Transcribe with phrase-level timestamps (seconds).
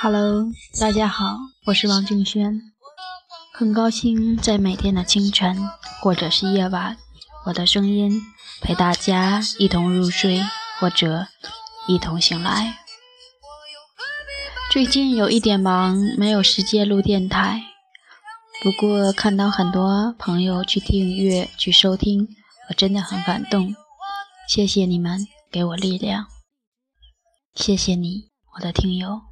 [0.00, 0.46] Hello，
[0.80, 2.60] 大家好，我是王静轩，
[3.52, 5.68] 很高兴在每天的清晨
[6.00, 6.96] 或者是夜晚，
[7.46, 8.22] 我的声音
[8.60, 10.40] 陪大家一同入睡
[10.78, 11.26] 或者
[11.88, 12.78] 一同醒来。
[14.70, 17.60] 最近有一点忙，没有时间录电台，
[18.62, 22.28] 不过看到很多朋友去订阅、去收听，
[22.68, 23.74] 我真的很感动，
[24.48, 26.28] 谢谢你们给我力量，
[27.54, 29.22] 谢谢你，我的听友。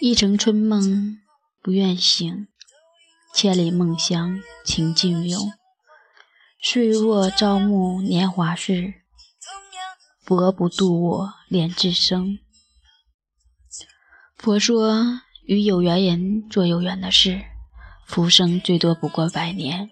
[0.00, 1.20] 一城春梦
[1.62, 2.48] 不愿醒，
[3.34, 5.52] 千里梦乡情尽永。
[6.60, 8.99] 岁若朝暮年华逝，
[10.30, 12.38] 佛不渡我莲至生。
[14.36, 17.42] 佛说，与有缘人做有缘的事，
[18.06, 19.90] 浮生最多不过百年。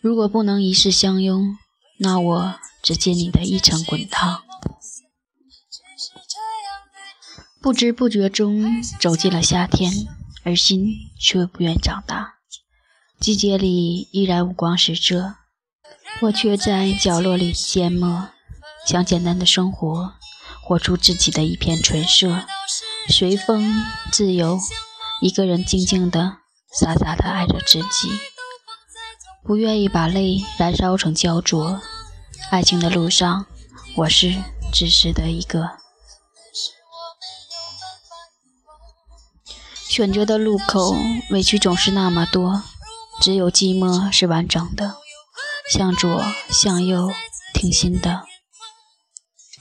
[0.00, 1.58] 如果不能一世相拥，
[1.98, 4.44] 那我只借你的一程滚烫。
[7.60, 9.92] 不知不觉中走进了夏天，
[10.42, 10.86] 而心
[11.20, 12.36] 却不愿长大。
[13.20, 15.34] 季节里依然五光十色，
[16.22, 18.30] 我却在角落里缄默，
[18.92, 20.12] 想简单的生活，
[20.62, 22.44] 活出自己的一片纯色，
[23.08, 24.60] 随风自由，
[25.22, 26.36] 一个人静静的、
[26.78, 28.10] 傻傻的爱着自己，
[29.42, 31.80] 不愿意把泪燃烧成焦灼。
[32.50, 33.46] 爱情的路上，
[33.96, 34.34] 我是
[34.74, 35.70] 自私的一个。
[39.88, 40.94] 选择的路口，
[41.30, 42.62] 委屈总是那么多，
[43.22, 44.96] 只有寂寞是完整的。
[45.70, 47.10] 向左，向右，
[47.54, 48.26] 听心的，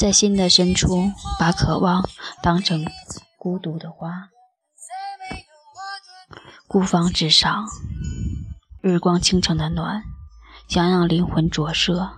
[0.01, 2.09] 在心的深处，把渴望
[2.41, 2.83] 当成
[3.37, 4.31] 孤独的花。
[6.67, 7.67] 孤芳自赏，
[8.81, 10.01] 日光倾城的暖，
[10.67, 12.13] 想让灵魂着色，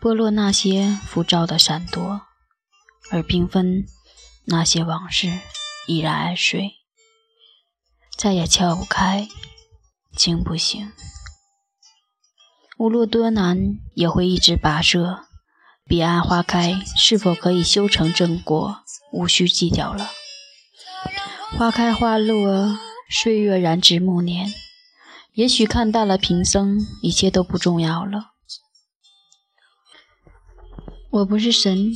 [0.00, 2.22] 剥落那些浮躁的闪躲，
[3.10, 3.84] 而缤纷
[4.46, 5.30] 那些往事
[5.86, 6.76] 依然安睡。
[8.16, 9.28] 再也撬不开，
[10.16, 10.90] 惊不醒。
[12.78, 13.58] 无论多难，
[13.92, 15.26] 也会一直跋涉。
[15.86, 18.78] 彼岸花开，是否可以修成正果？
[19.12, 20.10] 无需计较了。
[21.58, 22.78] 花开花落，
[23.10, 24.52] 岁月染指暮年。
[25.34, 28.30] 也许看淡了平生，一切都不重要了。
[31.10, 31.92] 我不是神，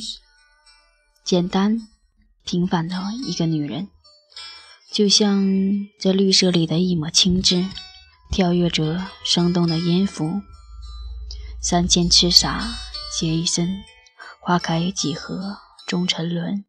[1.23, 1.87] 简单
[2.43, 3.87] 平凡的一个女人。
[4.91, 5.47] 就像
[5.99, 7.65] 这绿色里的一抹青枝，
[8.31, 10.41] 跳跃着生动的音符。
[11.61, 12.67] 三千痴傻
[13.19, 13.83] 皆一身，
[14.39, 15.57] 花开几何
[15.87, 16.65] 终沉沦。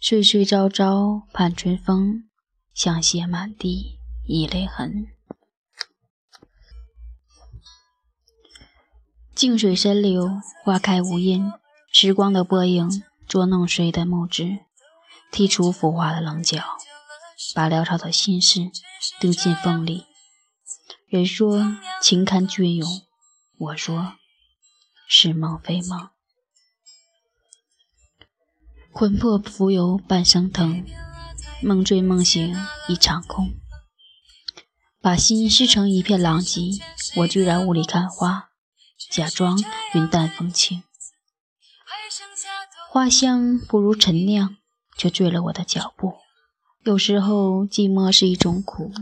[0.00, 2.28] 岁岁朝朝盼春风，
[2.72, 5.08] 香榭满地已泪痕。
[9.34, 11.50] 静水深流，花开无音。
[11.92, 14.60] 时光的波影捉弄谁的目之，
[15.32, 16.62] 剔除浮华的棱角。
[17.52, 18.70] 把潦草的心事
[19.18, 20.06] 丢进风里。
[21.08, 22.88] 人说情堪隽永，
[23.58, 24.14] 我说
[25.06, 26.10] 是梦非梦。
[28.92, 30.84] 魂魄浮游半生疼，
[31.62, 32.56] 梦醉梦醒
[32.88, 33.54] 一场空。
[35.00, 36.60] 把心撕成一片狼藉，
[37.16, 38.50] 我居然雾里看花，
[39.10, 39.58] 假装
[39.92, 40.82] 云淡风轻。
[42.88, 44.56] 花香不如陈酿，
[44.96, 46.14] 却醉了我的脚步。
[46.84, 48.92] 有时候，寂寞是一种苦，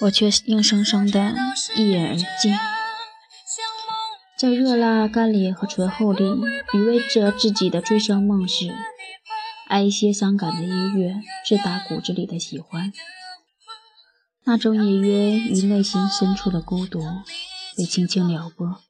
[0.00, 1.34] 我却硬生生的
[1.74, 2.54] 一饮而尽。
[4.38, 6.22] 在热辣、干裂和醇厚里，
[6.74, 8.66] 余味着自己的醉生梦死。
[9.66, 12.92] 爱一些伤感的音乐，是打骨子里的喜欢。
[14.44, 17.00] 那种隐约于内心深处的孤独，
[17.76, 18.80] 被轻轻撩拨，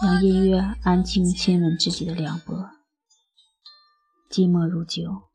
[0.00, 2.70] 让音乐安静亲吻自己的凉薄。
[4.30, 5.28] 寂寞如酒，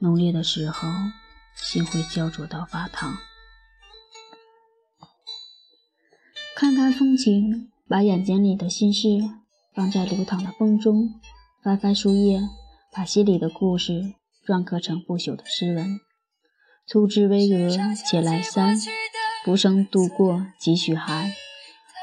[0.00, 0.88] 浓烈的时候，
[1.56, 3.16] 心会焦灼到发烫。
[6.60, 9.06] 看看风景，把眼睛里的心事
[9.72, 11.14] 放在流淌的风中；
[11.62, 12.40] 翻翻书页，
[12.92, 14.14] 把心里的故事
[14.44, 16.00] 篆刻成不朽的诗文。
[16.84, 18.76] 粗枝巍峨且阑珊，
[19.44, 21.30] 浮生度过几许寒。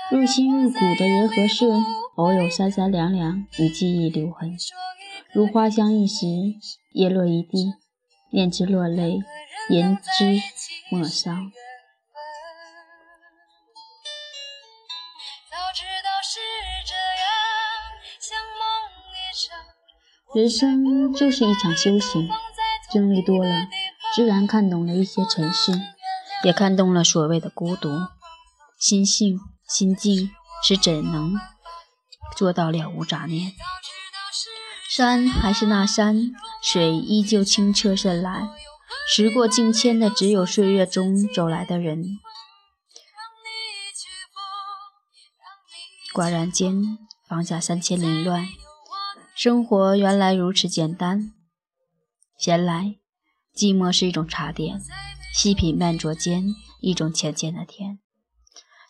[0.10, 1.70] 入心入骨的人和事，
[2.16, 4.56] 偶有三三两两与记忆留痕。
[5.34, 6.26] 如花香一时，
[6.94, 7.74] 叶落一地，
[8.32, 9.20] 念之落泪，
[9.70, 10.40] 言之
[10.90, 11.52] 莫伤。
[20.36, 22.30] 人生就是一场修行，
[22.92, 23.70] 经历多了，
[24.14, 25.72] 自然看懂了一些尘世，
[26.44, 27.90] 也看懂了所谓的孤独。
[28.78, 30.30] 心性、心境，
[30.62, 31.40] 是怎能
[32.36, 33.54] 做到了无杂念？
[34.90, 38.50] 山还是那山，水依旧清澈深蓝。
[39.08, 42.04] 时过境迁的，只有岁月中走来的人。
[46.14, 48.46] 寡然间，放下三千凌乱，
[49.36, 51.34] 生活原来如此简单。
[52.40, 52.96] 闲来，
[53.54, 54.82] 寂寞是一种茶点，
[55.34, 58.00] 细品慢酌间，一种浅浅的甜。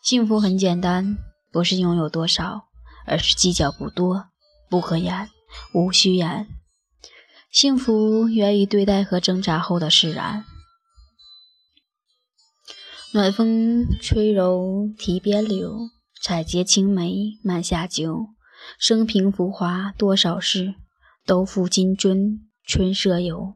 [0.04, 1.18] 幸福很简单，
[1.52, 2.68] 不是拥有多少，
[3.08, 4.28] 而是计较不多，
[4.70, 5.28] 不可言，
[5.74, 6.48] 无需言。
[7.52, 10.46] 幸福源于对待和挣扎后的释然。
[13.14, 15.90] 暖风吹柔堤边柳。
[16.22, 18.30] 采撷青梅，慢下酒。
[18.80, 20.76] 生平浮华多少事，
[21.26, 23.56] 都付金樽春色游。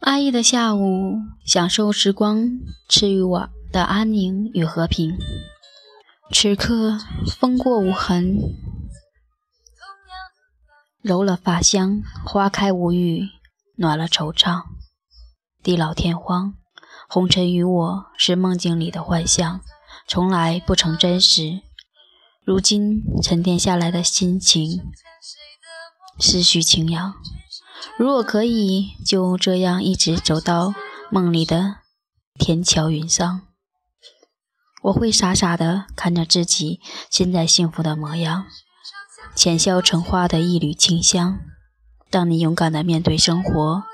[0.00, 5.18] 安逸的下午，享受时光赐予我的安宁与和平。
[6.32, 6.98] 此刻，
[7.38, 8.38] 风过无痕，
[11.02, 13.28] 揉了发香，花开无语，
[13.76, 14.62] 暖了惆怅。
[15.62, 16.54] 地老天荒。
[17.10, 19.62] 红尘与我是梦境里的幻象，
[20.08, 21.60] 从来不曾真实。
[22.44, 24.80] 如今沉淀下来的心情，
[26.18, 27.12] 思绪轻扬。
[27.98, 30.74] 如果可以，就这样一直走到
[31.10, 31.76] 梦里的
[32.38, 33.42] 天桥云上，
[34.84, 38.46] 我会傻傻的看着自己现在幸福的模样，
[39.36, 41.38] 浅笑成花的一缕清香。
[42.10, 43.84] 当你勇敢的面对生活。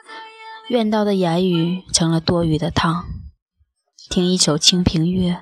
[0.70, 3.04] 怨道的言语成了多余的汤。
[4.08, 5.32] 听一首《清平乐》，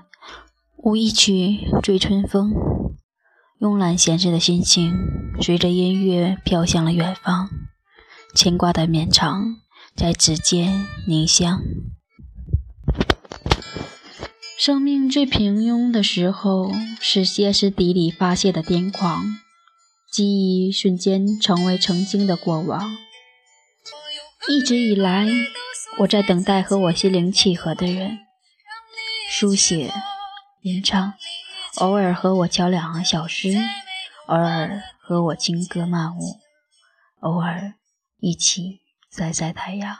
[0.84, 1.32] 舞一曲
[1.80, 2.50] 《醉春风》，
[3.60, 4.92] 慵懒闲适的心情
[5.40, 7.48] 随着音乐飘向了远方。
[8.34, 9.58] 牵挂的绵长
[9.94, 11.62] 在指尖凝香。
[14.58, 19.36] 生命最平庸的时候，是歇斯底里发泄的癫狂，
[20.10, 22.90] 记忆瞬间成为曾经的过往。
[24.48, 25.28] 一直以来，
[26.00, 28.18] 我在等待和我心灵契合的人，
[29.30, 29.92] 书写、
[30.62, 31.14] 吟唱，
[31.78, 33.48] 偶尔和我敲两行小诗，
[34.28, 36.38] 偶尔和我轻歌曼舞，
[37.18, 37.74] 偶尔
[38.18, 38.80] 一起
[39.10, 39.98] 晒晒太阳。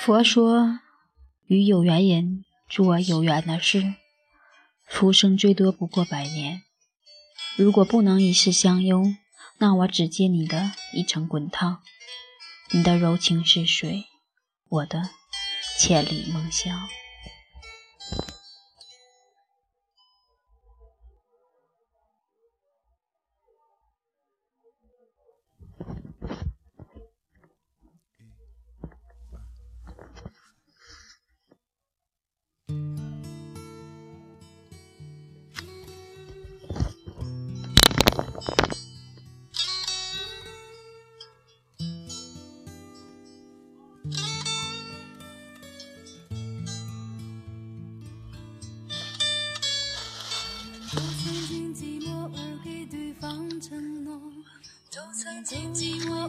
[0.00, 0.80] 佛说，
[1.44, 3.96] 与有缘人做有缘的事，
[4.86, 6.62] 浮生最多不过百年。
[7.56, 9.18] 如果不能一世相拥，
[9.58, 11.82] 那我只借你的一程滚烫。
[12.72, 14.04] 你的柔情似水，
[14.68, 15.08] 我的
[15.78, 16.88] 千里梦乡。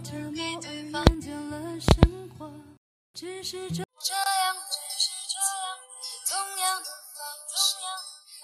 [0.08, 2.48] 着某而厌倦了生活，
[3.14, 5.76] 只是这样，只是这样，
[6.30, 7.20] 同样的方
[7.52, 7.76] 式，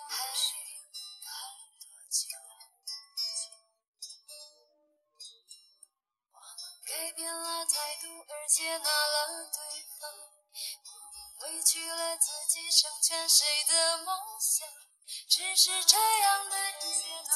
[0.10, 0.28] 还
[1.24, 1.32] 爱
[1.80, 2.36] 多久？
[6.34, 9.58] 我们改变了态度，而接纳了对
[10.02, 10.12] 方，
[10.84, 14.68] 我们委屈了自己，成全谁的梦想？
[15.30, 17.32] 只是这样的日子，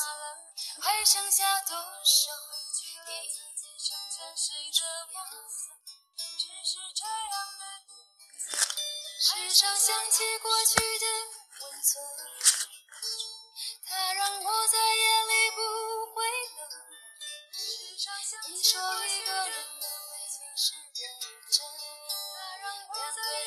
[0.81, 2.33] 还剩下多少？
[4.35, 4.81] 谁的
[5.13, 5.17] 梦？
[6.37, 7.61] 只是这样的
[9.19, 11.05] 时常想起过去的
[11.61, 12.03] 温存，
[13.85, 15.57] 它让我在夜里不
[16.15, 16.17] 会
[16.57, 16.59] 冷。
[18.49, 20.13] 你说一个人的美
[20.55, 20.99] 是认
[21.51, 21.55] 真，
[22.63, 22.97] 两个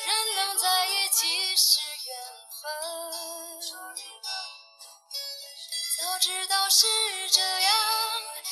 [0.05, 2.09] 人能在一起是缘
[2.61, 2.63] 分。
[5.99, 6.87] 早知道是
[7.29, 7.71] 这样，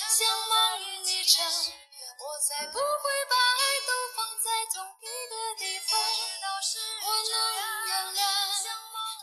[0.10, 1.38] 像梦一场。
[2.20, 2.84] 我才不会
[3.30, 5.98] 把爱都放在同一个地方。
[6.62, 7.34] 是我能
[7.88, 8.22] 原谅
[8.52, 8.68] 想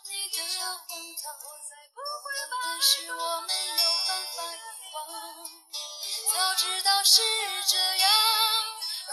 [0.08, 0.80] 你的荒
[1.22, 4.56] 唐，我才不会把爱是我没有办法遗
[4.94, 4.96] 忘。
[6.32, 7.20] 早知道是
[7.68, 8.08] 这样，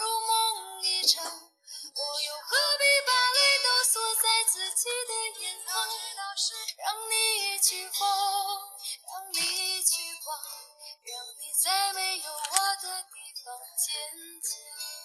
[0.26, 5.12] 梦一场，我又何必把泪都锁在自己的
[5.42, 5.86] 眼眶？
[6.78, 8.00] 让你去疯，
[9.04, 9.73] 让你。
[9.84, 10.40] 去狂，
[11.04, 13.92] 让你在没有我的地方坚
[14.40, 15.03] 强。